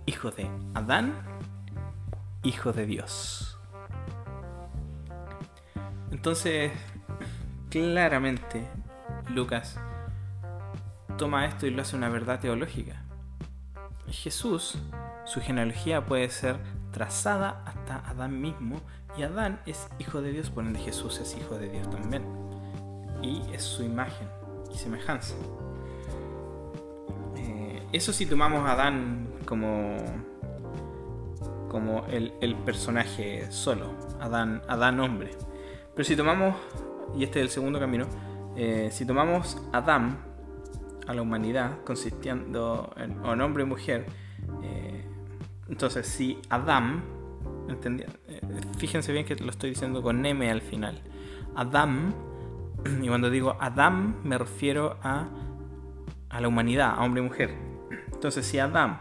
hijo 0.05 0.31
de 0.31 0.49
Adán, 0.73 1.13
hijo 2.43 2.73
de 2.73 2.85
Dios. 2.85 3.57
Entonces, 6.11 6.71
claramente, 7.69 8.67
Lucas 9.29 9.79
toma 11.17 11.45
esto 11.45 11.67
y 11.67 11.69
lo 11.69 11.81
hace 11.81 11.95
una 11.95 12.09
verdad 12.09 12.39
teológica. 12.39 13.03
Jesús 14.07 14.77
su 15.31 15.39
genealogía 15.39 16.05
puede 16.05 16.29
ser 16.29 16.57
trazada 16.91 17.63
hasta 17.65 18.05
Adán 18.09 18.41
mismo 18.41 18.81
y 19.17 19.23
Adán 19.23 19.61
es 19.65 19.87
hijo 19.97 20.21
de 20.21 20.33
Dios, 20.33 20.49
por 20.49 20.65
ende 20.65 20.79
Jesús 20.79 21.19
es 21.19 21.37
hijo 21.37 21.57
de 21.57 21.69
Dios 21.69 21.89
también. 21.89 22.23
Y 23.21 23.41
es 23.53 23.63
su 23.63 23.83
imagen 23.83 24.27
y 24.73 24.77
semejanza. 24.77 25.35
Eh, 27.37 27.81
eso 27.93 28.11
si 28.11 28.25
tomamos 28.25 28.67
a 28.67 28.73
Adán 28.73 29.29
como, 29.45 29.95
como 31.69 32.05
el, 32.07 32.55
personaje 32.65 33.49
solo, 33.51 33.93
Adán, 34.19 34.61
Adán 34.67 34.99
hombre. 34.99 35.31
Pero 35.95 36.03
si 36.03 36.17
tomamos, 36.17 36.55
y 37.15 37.23
este 37.23 37.39
es 37.39 37.45
el 37.45 37.51
segundo 37.51 37.79
camino, 37.79 38.05
eh, 38.57 38.89
si 38.91 39.05
tomamos 39.05 39.61
Adán 39.71 40.19
a 41.07 41.13
la 41.13 41.21
humanidad, 41.21 41.77
consistiendo 41.85 42.93
en, 42.97 43.23
en 43.23 43.41
hombre 43.41 43.63
y 43.63 43.65
mujer, 43.65 44.05
eh, 44.63 45.00
entonces, 45.71 46.05
si 46.05 46.37
Adam, 46.49 47.01
eh, 47.69 48.41
fíjense 48.77 49.13
bien 49.13 49.25
que 49.25 49.35
lo 49.37 49.49
estoy 49.49 49.69
diciendo 49.69 50.03
con 50.03 50.23
M 50.25 50.51
al 50.51 50.61
final. 50.61 51.01
Adam, 51.55 52.13
y 53.01 53.07
cuando 53.07 53.29
digo 53.29 53.55
Adam 53.59 54.15
me 54.23 54.37
refiero 54.37 54.97
a, 55.01 55.29
a 56.29 56.41
la 56.41 56.47
humanidad, 56.47 56.93
a 56.95 57.03
hombre 57.03 57.21
y 57.21 57.25
mujer. 57.25 57.55
Entonces 58.11 58.45
si 58.45 58.59
Adam 58.59 58.99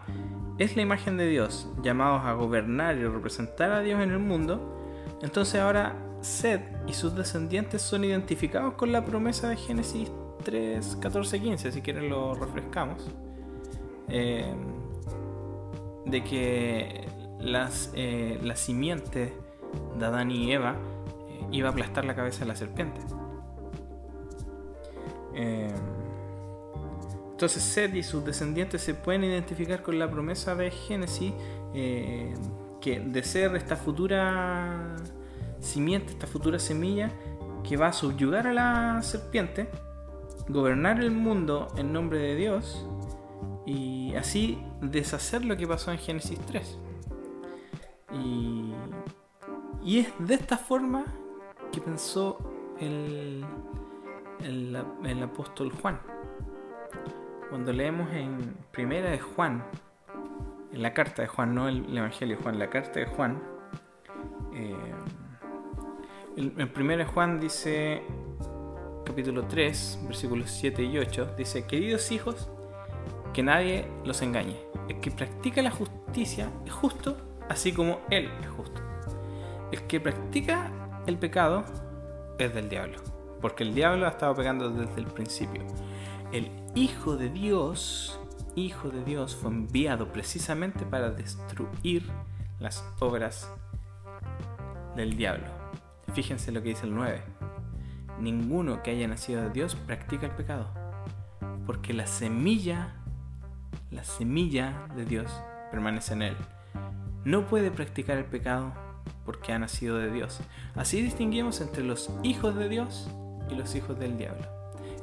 es 0.58 0.76
la 0.76 0.82
imagen 0.82 1.16
de 1.16 1.26
Dios, 1.28 1.68
llamados 1.82 2.22
a 2.24 2.32
gobernar 2.34 2.96
y 2.96 3.04
representar 3.04 3.72
a 3.72 3.80
Dios 3.80 4.00
en 4.00 4.12
el 4.12 4.20
mundo, 4.20 4.78
entonces 5.22 5.60
ahora 5.60 5.96
Seth 6.20 6.62
y 6.86 6.92
sus 6.92 7.16
descendientes 7.16 7.82
son 7.82 8.04
identificados 8.04 8.74
con 8.74 8.92
la 8.92 9.04
promesa 9.04 9.48
de 9.48 9.56
Génesis 9.56 10.10
3, 10.44 10.98
14, 11.00 11.40
15, 11.40 11.72
si 11.72 11.82
quieren 11.82 12.08
lo 12.08 12.34
refrescamos. 12.34 13.10
Eh, 14.08 14.54
de 16.06 16.24
que 16.24 17.06
las, 17.38 17.90
eh, 17.94 18.38
la 18.42 18.56
simiente 18.56 19.32
de 19.98 20.04
Adán 20.04 20.30
y 20.30 20.52
Eva 20.52 20.76
eh, 21.28 21.46
iba 21.52 21.68
a 21.68 21.72
aplastar 21.72 22.04
la 22.04 22.14
cabeza 22.14 22.40
de 22.40 22.46
la 22.46 22.56
serpiente. 22.56 23.00
entonces 27.32 27.62
Seth 27.62 27.94
y 27.94 28.02
sus 28.02 28.22
descendientes 28.22 28.82
se 28.82 28.92
pueden 28.92 29.24
identificar 29.24 29.82
con 29.82 29.98
la 29.98 30.10
promesa 30.10 30.54
de 30.54 30.70
Génesis 30.70 31.32
que 31.72 33.00
de 33.00 33.22
ser 33.22 33.56
esta 33.56 33.76
futura 33.76 34.96
simiente, 35.60 36.12
esta 36.12 36.26
futura 36.26 36.58
semilla 36.58 37.10
que 37.62 37.76
va 37.76 37.88
a 37.88 37.92
subyugar 37.92 38.46
a 38.46 38.52
la 38.52 39.02
serpiente, 39.02 39.68
gobernar 40.48 41.00
el 41.00 41.10
mundo 41.10 41.68
en 41.76 41.92
nombre 41.92 42.18
de 42.18 42.36
Dios 42.36 42.86
y 44.10 44.16
así 44.16 44.58
deshacer 44.80 45.44
lo 45.44 45.56
que 45.56 45.66
pasó 45.66 45.92
en 45.92 45.98
Génesis 45.98 46.38
3. 46.46 46.78
Y, 48.12 48.74
es 49.98 50.08
de 50.18 50.34
esta 50.34 50.56
forma 50.56 51.04
que 51.72 51.80
pensó 51.80 52.38
el, 52.80 53.44
el, 54.42 55.22
apóstol 55.22 55.72
Juan. 55.72 56.00
Cuando 57.48 57.72
leemos 57.72 58.12
en 58.12 58.56
Primera 58.70 59.10
de 59.10 59.18
Juan, 59.18 59.64
en 60.72 60.82
la 60.82 60.92
carta 60.92 61.22
de 61.22 61.28
Juan, 61.28 61.54
no 61.54 61.68
el, 61.68 61.96
Evangelio 61.96 62.36
de 62.36 62.42
Juan, 62.42 62.58
la 62.58 62.70
carta 62.70 63.00
de 63.00 63.06
Juan, 63.06 63.42
eh, 64.54 64.94
en 66.36 66.72
Primera 66.72 67.04
de 67.04 67.10
Juan 67.10 67.40
dice, 67.40 68.02
capítulo 69.04 69.46
3, 69.46 70.00
versículos 70.06 70.50
7 70.50 70.82
y 70.82 70.98
8, 70.98 71.34
dice, 71.36 71.66
queridos 71.66 72.10
hijos, 72.12 72.48
que 73.32 73.42
nadie 73.42 73.86
los 74.04 74.22
engañe. 74.22 74.56
El 74.88 75.00
que 75.00 75.10
practica 75.10 75.62
la 75.62 75.70
justicia 75.70 76.50
es 76.66 76.72
justo, 76.72 77.16
así 77.48 77.72
como 77.72 78.00
Él 78.10 78.28
es 78.42 78.48
justo. 78.48 78.80
El 79.72 79.82
que 79.82 80.00
practica 80.00 80.70
el 81.06 81.18
pecado 81.18 81.64
es 82.38 82.52
del 82.54 82.68
diablo, 82.68 82.98
porque 83.40 83.62
el 83.62 83.74
diablo 83.74 84.06
ha 84.06 84.10
estado 84.10 84.34
pecando 84.34 84.70
desde 84.70 85.00
el 85.00 85.06
principio. 85.06 85.62
El 86.32 86.50
Hijo 86.74 87.16
de 87.16 87.28
Dios, 87.28 88.20
Hijo 88.56 88.88
de 88.88 89.04
Dios, 89.04 89.36
fue 89.36 89.50
enviado 89.50 90.12
precisamente 90.12 90.84
para 90.84 91.10
destruir 91.10 92.08
las 92.58 92.84
obras 93.00 93.50
del 94.96 95.16
diablo. 95.16 95.46
Fíjense 96.14 96.52
lo 96.52 96.62
que 96.62 96.70
dice 96.70 96.86
el 96.86 96.94
9. 96.94 97.22
Ninguno 98.20 98.82
que 98.82 98.90
haya 98.90 99.08
nacido 99.08 99.42
de 99.42 99.50
Dios 99.50 99.74
practica 99.74 100.26
el 100.26 100.32
pecado, 100.32 100.68
porque 101.66 101.92
la 101.92 102.06
semilla 102.06 102.99
la 103.90 104.04
semilla 104.04 104.86
de 104.94 105.04
Dios 105.04 105.30
permanece 105.70 106.14
en 106.14 106.22
él. 106.22 106.36
No 107.24 107.46
puede 107.46 107.70
practicar 107.70 108.18
el 108.18 108.24
pecado 108.24 108.72
porque 109.24 109.52
ha 109.52 109.58
nacido 109.58 109.96
de 109.98 110.10
Dios. 110.10 110.40
Así 110.74 111.02
distinguimos 111.02 111.60
entre 111.60 111.84
los 111.84 112.10
hijos 112.22 112.54
de 112.56 112.68
Dios 112.68 113.10
y 113.50 113.54
los 113.54 113.74
hijos 113.74 113.98
del 113.98 114.16
diablo. 114.16 114.46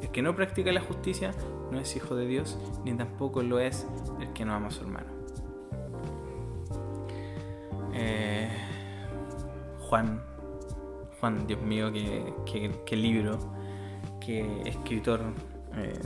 El 0.01 0.09
que 0.09 0.21
no 0.21 0.35
practica 0.35 0.71
la 0.71 0.81
justicia 0.81 1.31
no 1.71 1.79
es 1.79 1.95
hijo 1.95 2.15
de 2.15 2.27
Dios, 2.27 2.57
ni 2.85 2.93
tampoco 2.93 3.41
lo 3.43 3.59
es 3.59 3.87
el 4.19 4.31
que 4.33 4.45
no 4.45 4.53
ama 4.53 4.67
a 4.67 4.71
su 4.71 4.81
hermano. 4.81 5.07
Eh, 7.93 8.49
Juan, 9.89 10.21
Juan, 11.19 11.47
Dios 11.47 11.61
mío, 11.61 11.91
qué, 11.91 12.95
libro, 12.95 13.39
qué 14.19 14.61
escritor 14.65 15.21
eh, 15.75 15.99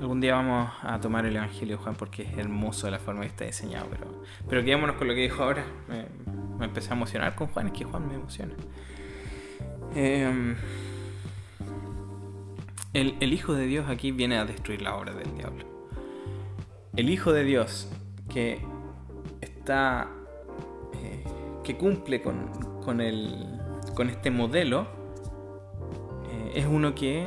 Algún 0.00 0.20
día 0.20 0.34
vamos 0.34 0.70
a 0.82 0.98
tomar 1.00 1.26
el 1.26 1.36
Evangelio 1.36 1.76
de 1.76 1.82
Juan 1.82 1.94
porque 1.94 2.22
es 2.22 2.38
hermoso 2.38 2.90
la 2.90 2.98
forma 2.98 3.22
que 3.22 3.28
está 3.28 3.44
diseñado, 3.44 3.86
pero, 3.90 4.22
pero 4.48 4.64
quedémonos 4.64 4.96
con 4.96 5.06
lo 5.06 5.14
que 5.14 5.20
dijo 5.20 5.42
ahora. 5.42 5.64
Me, 5.88 6.64
empecé 6.64 6.90
a 6.90 6.94
emocionar 6.94 7.34
con 7.34 7.48
Juan, 7.48 7.68
es 7.68 7.72
que 7.72 7.84
Juan 7.84 8.08
me 8.08 8.14
emociona. 8.14 8.54
Em, 9.94 10.56
el, 12.94 13.32
Hijo 13.32 13.54
de 13.54 13.66
Dios 13.66 13.88
aquí 13.88 14.12
viene 14.12 14.38
a 14.38 14.44
destruir 14.44 14.82
la 14.82 14.96
obra 14.96 15.12
del 15.12 15.36
diablo. 15.36 15.64
El 16.96 17.10
Hijo 17.10 17.32
de 17.32 17.44
Dios 17.44 17.90
que 18.28 18.60
está. 19.40 20.08
Eh, 20.94 21.24
que 21.64 21.76
cumple 21.76 22.22
con, 22.22 22.48
con, 22.84 23.00
el, 23.00 23.60
con 23.94 24.08
este 24.08 24.30
modelo 24.30 24.86
eh, 26.30 26.52
es 26.56 26.66
uno 26.66 26.94
que 26.94 27.26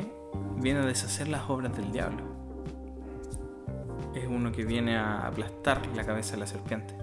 viene 0.56 0.80
a 0.80 0.86
deshacer 0.86 1.28
las 1.28 1.48
obras 1.48 1.74
del 1.76 1.90
diablo 1.90 2.25
que 4.52 4.64
viene 4.64 4.96
a 4.96 5.26
aplastar 5.26 5.82
la 5.94 6.04
cabeza 6.04 6.32
de 6.32 6.38
la 6.38 6.46
serpiente. 6.46 6.94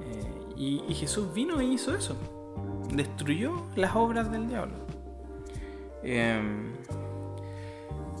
Eh, 0.00 0.54
y, 0.56 0.94
Jesús 0.94 1.32
vino 1.32 1.60
e 1.60 1.64
hizo 1.64 1.94
eso. 1.94 2.16
Destruyó 2.92 3.66
las 3.76 3.94
obras 3.96 4.30
del 4.30 4.48
diablo. 4.48 4.74
Em, 6.02 6.72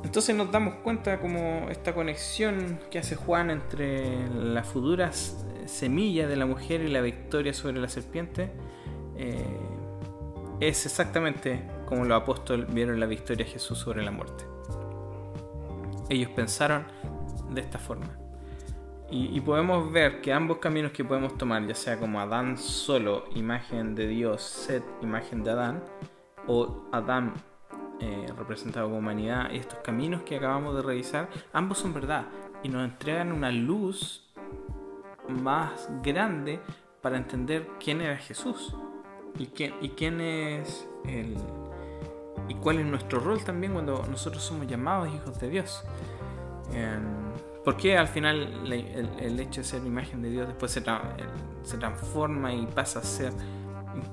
entonces 0.04 0.34
nos 0.34 0.50
damos 0.50 0.76
cuenta 0.76 1.20
como 1.20 1.68
esta 1.70 1.94
conexión 1.94 2.80
que 2.90 2.98
hace 2.98 3.16
Juan 3.16 3.50
entre 3.50 4.28
las 4.28 4.66
futuras 4.66 5.44
semillas 5.66 6.28
de 6.28 6.36
la 6.36 6.46
mujer 6.46 6.82
y 6.82 6.88
la 6.88 7.00
victoria 7.00 7.52
sobre 7.52 7.80
la 7.80 7.88
serpiente 7.88 8.50
eh, 9.16 9.58
es 10.60 10.86
exactamente 10.86 11.62
como 11.86 12.04
los 12.04 12.20
apóstoles 12.20 12.72
vieron 12.72 12.98
la 13.00 13.06
victoria 13.06 13.44
de 13.44 13.50
Jesús 13.50 13.78
sobre 13.78 14.02
la 14.02 14.10
muerte. 14.10 14.44
Ellos 16.08 16.30
pensaron 16.30 16.86
de 17.54 17.60
esta 17.60 17.78
forma. 17.78 18.08
Y, 19.14 19.38
podemos 19.42 19.92
ver 19.92 20.22
que 20.22 20.32
ambos 20.32 20.56
caminos 20.56 20.92
que 20.92 21.04
podemos 21.04 21.36
tomar, 21.36 21.66
ya 21.66 21.74
sea 21.74 21.98
como 21.98 22.18
Adán 22.18 22.56
solo, 22.56 23.26
imagen 23.34 23.94
de 23.94 24.06
Dios, 24.06 24.40
Set, 24.40 24.82
imagen 25.02 25.44
de 25.44 25.50
Adán, 25.50 25.84
o 26.46 26.86
Adán 26.92 27.34
eh, 28.00 28.26
representado 28.38 28.86
como 28.86 29.00
humanidad, 29.00 29.50
y 29.52 29.58
estos 29.58 29.80
caminos 29.80 30.22
que 30.22 30.36
acabamos 30.36 30.74
de 30.76 30.80
revisar, 30.80 31.28
ambos 31.52 31.76
son 31.76 31.92
verdad 31.92 32.24
y 32.62 32.70
nos 32.70 32.84
entregan 32.84 33.32
una 33.32 33.50
luz 33.52 34.32
más 35.28 35.90
grande 36.02 36.60
para 37.02 37.18
entender 37.18 37.68
quién 37.84 38.00
era 38.00 38.16
Jesús 38.16 38.74
y 39.38 39.46
quién, 39.46 39.74
y 39.82 39.90
quién 39.90 40.22
es 40.22 40.88
el, 41.06 41.36
y 42.48 42.54
cuál 42.54 42.78
es 42.78 42.86
nuestro 42.86 43.20
rol 43.20 43.44
también 43.44 43.72
cuando 43.72 44.04
nosotros 44.08 44.42
somos 44.42 44.66
llamados 44.66 45.12
hijos 45.14 45.38
de 45.38 45.50
Dios. 45.50 45.84
Porque 47.64 47.96
al 47.96 48.08
final 48.08 48.72
el, 48.72 49.40
hecho 49.40 49.60
de 49.60 49.66
ser 49.66 49.84
imagen 49.84 50.22
de 50.22 50.30
Dios 50.30 50.48
después 50.48 50.72
se, 50.72 50.82
se 51.62 51.78
transforma 51.78 52.52
y 52.52 52.66
pasa 52.66 52.98
a 52.98 53.02
ser 53.02 53.32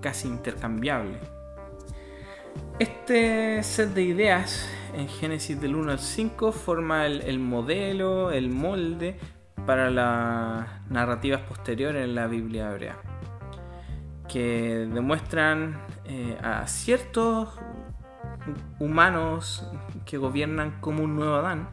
casi 0.02 0.28
intercambiable? 0.28 1.20
Este 2.78 3.62
set 3.64 3.94
de 3.94 4.04
ideas 4.04 4.70
en 4.94 5.08
Génesis 5.08 5.60
del 5.60 5.76
1 5.76 5.92
al 5.92 6.00
5 6.00 6.52
forma 6.52 7.06
el, 7.06 7.40
modelo, 7.40 8.32
el 8.32 8.50
molde 8.50 9.18
para 9.66 9.90
las 9.90 10.90
narrativas 10.90 11.42
posteriores 11.42 12.04
en 12.04 12.16
la 12.16 12.28
Biblia 12.28 12.70
hebrea, 12.72 13.02
que 14.28 14.88
demuestran 14.92 15.82
eh, 16.06 16.38
a 16.42 16.66
ciertos 16.68 17.50
humanos 18.80 19.70
que 20.06 20.18
gobiernan 20.18 20.80
como 20.80 21.04
un 21.04 21.16
nuevo 21.16 21.36
Adán, 21.36 21.70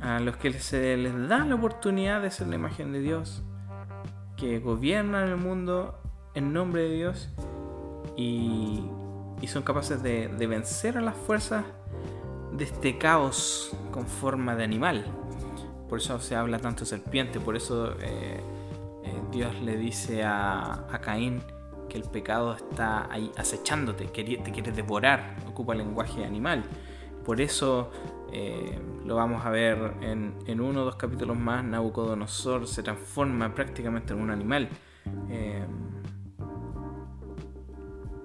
a 0.00 0.20
los 0.20 0.36
que 0.36 0.52
se 0.52 0.96
les 0.96 1.28
da 1.28 1.44
la 1.44 1.54
oportunidad 1.54 2.22
de 2.22 2.30
ser 2.30 2.48
la 2.48 2.54
imagen 2.56 2.92
de 2.92 3.00
Dios, 3.00 3.42
que 4.36 4.58
gobiernan 4.60 5.28
el 5.28 5.36
mundo 5.36 5.98
en 6.34 6.52
nombre 6.52 6.82
de 6.82 6.94
Dios 6.94 7.28
y, 8.16 8.84
son 9.46 9.62
capaces 9.62 10.02
de, 10.02 10.28
vencer 10.46 10.98
a 10.98 11.00
las 11.00 11.16
fuerzas 11.16 11.64
de 12.52 12.64
este 12.64 12.98
caos 12.98 13.76
con 13.90 14.06
forma 14.06 14.54
de 14.54 14.64
animal. 14.64 15.06
Por 15.88 16.00
eso 16.00 16.20
se 16.20 16.36
habla 16.36 16.58
tanto 16.58 16.80
de 16.80 16.86
serpiente, 16.86 17.40
por 17.40 17.56
eso 17.56 17.92
eh, 18.00 18.40
eh, 19.04 19.22
Dios 19.32 19.58
le 19.62 19.76
dice 19.76 20.22
a, 20.22 20.84
a, 20.92 21.00
Caín 21.00 21.40
que 21.88 21.96
el 21.96 22.04
pecado 22.04 22.54
está 22.54 23.10
ahí 23.10 23.32
acechándote, 23.38 24.04
te 24.04 24.52
quiere 24.52 24.70
devorar, 24.72 25.36
ocupa 25.46 25.72
el 25.72 25.78
lenguaje 25.78 26.24
animal. 26.24 26.62
Por 27.28 27.42
eso 27.42 27.90
eh, 28.32 28.80
lo 29.04 29.16
vamos 29.16 29.44
a 29.44 29.50
ver 29.50 29.96
en, 30.00 30.60
uno 30.62 30.80
o 30.80 30.84
dos 30.86 30.96
capítulos 30.96 31.38
más. 31.38 31.62
Nabucodonosor 31.62 32.66
se 32.66 32.82
transforma 32.82 33.54
prácticamente 33.54 34.14
en 34.14 34.22
un 34.22 34.30
animal. 34.30 34.70
Eh, 35.28 35.62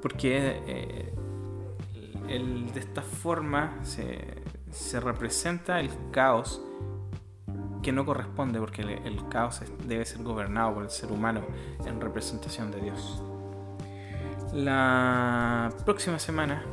porque 0.02 0.62
eh, 0.66 1.14
de 2.30 2.80
esta 2.80 3.02
forma 3.02 3.78
se, 3.82 4.42
se, 4.72 5.02
representa 5.02 5.82
el 5.82 5.90
caos 6.12 6.62
que 7.82 7.92
no 7.92 8.06
corresponde 8.06 8.58
porque 8.58 8.84
el, 8.84 9.28
caos 9.28 9.64
debe 9.86 10.06
ser 10.06 10.24
gobernado 10.24 10.76
por 10.76 10.84
el 10.84 10.90
ser 10.90 11.12
humano 11.12 11.42
en 11.86 12.00
representación 12.00 12.72
de 12.72 12.80
Dios. 12.80 13.22
La 14.54 15.74
próxima 15.84 16.20
semana 16.20 16.64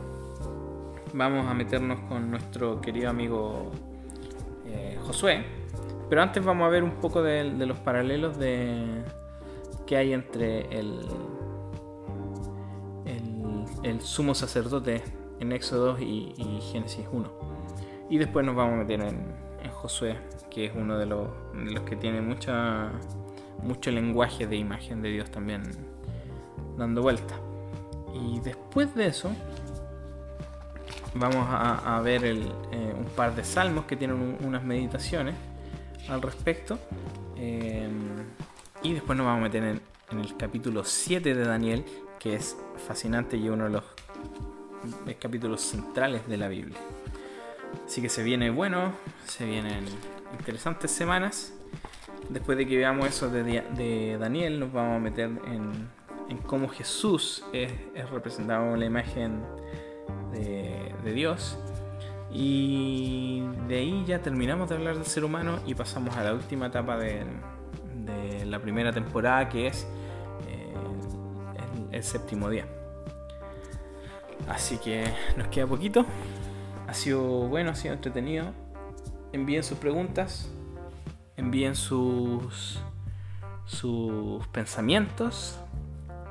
vamos 1.13 1.47
a 1.47 1.55
meternos 1.55 2.01
con 2.09 2.31
nuestro 2.31 2.81
querido 2.81 3.11
amigo 3.11 3.71
eh, 4.67 4.99
Josué, 5.03 5.45
pero 6.09 6.23
antes 6.23 6.45
vamos 6.45 6.67
a 6.67 6.69
ver 6.69 6.83
un 6.83 7.01
poco 7.01 7.23
de, 7.23 7.45
los 7.45 7.79
paralelos 7.79 8.39
de, 8.39 9.03
que 9.87 9.97
hay 9.97 10.13
entre 10.13 10.63
el, 10.77 11.01
el, 13.83 14.01
sumo 14.01 14.35
sacerdote 14.35 15.03
en 15.41 15.53
Éxodo 15.53 15.99
y, 15.99 16.35
y, 16.37 16.61
Génesis 16.73 17.07
1. 17.11 17.31
Y 18.11 18.19
después 18.19 18.45
nos 18.45 18.57
vamos 18.57 18.75
a 18.75 18.77
meter 18.79 19.01
en, 19.01 19.51
Josué, 19.73 20.17
que 20.51 20.67
es 20.67 20.73
uno 20.75 20.99
de 20.99 21.07
los, 21.07 21.29
de 21.55 21.71
los 21.71 21.85
que 21.85 21.97
tiene 21.97 22.21
mucha, 22.21 22.91
mucho 23.63 23.91
lenguaje 23.91 24.47
de 24.47 24.57
imagen 24.57 25.01
de 25.01 25.11
Dios 25.11 25.31
también 25.31 25.63
dando 26.77 27.03
vuelta. 27.03 27.35
Y 28.13 28.41
después 28.41 28.95
de 28.95 29.07
eso, 29.07 29.31
vamos 31.15 31.47
a, 31.51 32.01
ver 32.03 32.25
eh, 32.25 32.37
un 32.97 33.07
par 33.17 33.35
de 33.35 33.45
salmos 33.45 33.85
que 33.85 33.97
tienen 33.97 34.39
unas 34.41 34.63
meditaciones 34.63 35.35
al 36.09 36.23
respecto. 36.23 36.79
Eh, 37.37 37.89
y 38.83 38.95
después 38.95 39.17
nos 39.17 39.27
vamos 39.27 39.41
a 39.41 39.45
meter 39.45 39.63
en, 39.65 39.81
el 40.19 40.37
capítulo 40.37 40.85
7 40.85 41.35
de 41.35 41.45
Daniel, 41.45 41.85
que 42.19 42.35
es 42.35 42.57
fascinante 42.87 43.37
y 43.37 43.49
uno 43.49 43.65
de 43.65 43.71
los 43.71 43.85
capítulos 45.21 45.61
centrales 45.61 46.27
de 46.27 46.37
la 46.37 46.49
Biblia. 46.49 46.79
Así 47.87 48.01
que 48.03 48.09
se 48.09 48.23
viene 48.23 48.51
bueno, 48.51 48.93
se 49.27 49.45
vienen 49.45 49.85
interesantes 50.33 50.91
semanas. 50.91 51.53
Después 52.29 52.57
de 52.59 52.67
que 52.67 52.77
veamos 52.77 53.09
eso 53.09 53.29
de, 53.29 54.17
Daniel, 54.19 54.61
nos 54.61 54.73
vamos 54.73 54.97
a 54.97 54.99
meter 55.01 55.31
en, 55.47 55.89
cómo 56.47 56.69
Jesús 56.69 57.45
es, 57.53 57.73
representado 58.11 58.75
en 58.75 58.81
la 58.81 58.87
imagen 58.87 59.43
de, 60.33 61.13
Dios. 61.13 61.59
Y 62.33 63.43
de 63.67 63.79
ahí 63.79 64.05
ya 64.07 64.21
terminamos 64.21 64.69
de 64.69 64.77
hablar 64.77 64.97
del 64.97 65.07
ser 65.07 65.25
humano 65.25 65.59
y 65.67 65.75
pasamos 65.75 66.17
a 66.17 66.23
la 66.23 66.35
última 66.35 66.67
etapa 66.67 66.97
de, 66.97 67.25
la 68.47 68.59
primera 68.61 68.93
temporada, 68.93 69.49
que 69.49 69.69
es 69.69 69.87
eh, 70.49 70.75
el 71.93 72.03
séptimo 72.03 72.49
día. 72.49 72.67
Así 74.49 74.79
que 74.79 75.05
nos 75.37 75.49
queda 75.49 75.67
poquito. 75.67 76.05
Ha 76.89 76.95
sido 76.95 77.21
bueno, 77.21 77.71
ha 77.71 77.75
sido 77.75 77.95
entretenido 77.95 78.53
envíen 79.33 79.63
sus 79.63 79.79
preguntas, 79.79 80.49
envíen 81.37 81.75
sus, 81.75 82.81
sus 83.65 84.47
pensamientos, 84.49 85.59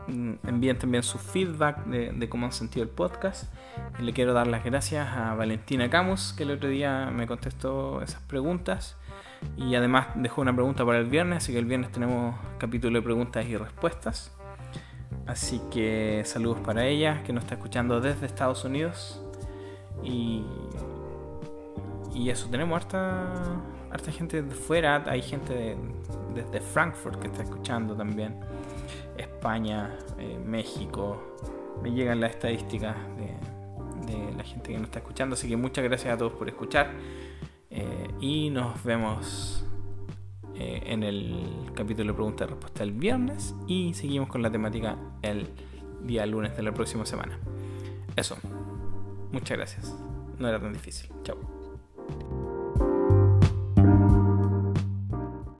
envíen 0.09 0.77
también 0.77 1.03
su 1.03 1.17
feedback 1.17 1.85
de, 1.85 2.29
cómo 2.29 2.45
han 2.45 2.51
sentido 2.51 2.83
el 2.83 2.89
podcast. 2.89 3.53
Le 3.99 4.13
quiero 4.13 4.33
dar 4.33 4.47
las 4.47 4.63
gracias 4.63 5.07
a 5.09 5.35
Valentina 5.35 5.89
Camus, 5.89 6.33
que 6.33 6.43
el 6.43 6.51
otro 6.51 6.69
día 6.69 7.11
me 7.13 7.27
contestó 7.27 8.01
esas 8.01 8.21
preguntas. 8.21 8.97
Y 9.55 9.75
además 9.75 10.07
dejó 10.15 10.41
una 10.41 10.53
pregunta 10.53 10.85
para 10.85 10.99
el 10.99 11.05
viernes, 11.05 11.37
así 11.37 11.53
que 11.53 11.59
el 11.59 11.65
viernes 11.65 11.91
tenemos 11.91 12.35
capítulo 12.57 12.99
de 12.99 13.03
preguntas 13.03 13.45
y 13.45 13.55
respuestas. 13.55 14.35
Así 15.25 15.61
que 15.71 16.23
saludos 16.25 16.59
para 16.59 16.85
ella, 16.85 17.23
que 17.23 17.33
nos 17.33 17.43
está 17.43 17.55
escuchando 17.55 18.01
desde 18.01 18.25
Estados 18.25 18.65
Unidos. 18.65 19.21
Y 20.03 20.43
y 22.19 22.29
eso, 22.29 22.49
tenemos 22.49 22.81
harta, 22.81 24.11
gente 24.11 24.41
de 24.41 24.53
fuera, 24.53 25.03
hay 25.07 25.21
gente 25.21 25.77
desde 26.35 26.59
Frankfurt 26.59 27.19
que 27.21 27.27
está 27.27 27.43
escuchando 27.43 27.95
también, 27.95 28.35
España, 29.19 29.97
eh, 30.17 30.39
México, 30.43 31.35
me 31.81 31.91
llegan 31.91 32.19
las 32.19 32.31
estadísticas 32.31 32.95
de, 33.17 33.37
la 34.35 34.43
gente 34.43 34.71
que 34.71 34.77
nos 34.77 34.85
está 34.85 34.99
escuchando, 34.99 35.35
así 35.35 35.47
que 35.47 35.57
muchas 35.57 35.83
gracias 35.83 36.13
a 36.13 36.17
todos 36.17 36.31
por 36.33 36.47
escuchar 36.47 36.93
eh, 37.69 38.07
y 38.21 38.49
nos 38.49 38.81
vemos 38.83 39.65
eh, 40.55 40.81
en 40.85 41.03
el 41.03 41.69
capítulo 41.75 42.07
de 42.07 42.13
pregunta 42.13 42.45
y 42.45 42.47
respuesta 42.47 42.83
el 42.83 42.93
viernes 42.93 43.53
y 43.67 43.93
seguimos 43.93 44.29
con 44.29 44.41
la 44.41 44.49
temática 44.49 44.97
el 45.21 45.49
día 46.03 46.25
lunes 46.25 46.55
de 46.55 46.63
la 46.63 46.73
próxima 46.73 47.05
semana. 47.05 47.37
Eso, 48.15 48.37
muchas 49.31 49.57
gracias, 49.57 49.95
no 50.39 50.47
era 50.47 50.59
tan 50.59 50.73
difícil, 50.73 51.11
chao. 51.23 51.58